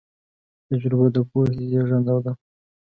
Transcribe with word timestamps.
تجربه 0.69 1.07
د 1.15 1.17
پوهې 1.29 1.61
زېږنده 1.71 2.15
ده. 2.25 2.31